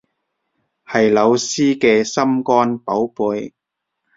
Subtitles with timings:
[0.83, 3.53] 係老師嘅心肝寶貝